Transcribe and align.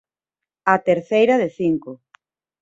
A 0.73 0.75
terceira 0.87 1.35
de 1.41 1.49
cinco. 1.59 1.91